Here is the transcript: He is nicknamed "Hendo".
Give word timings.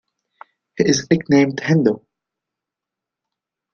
He 0.77 0.83
is 0.89 1.05
nicknamed 1.11 1.57
"Hendo". 1.59 2.03